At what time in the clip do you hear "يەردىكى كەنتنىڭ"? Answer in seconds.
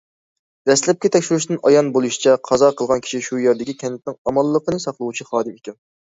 3.41-4.17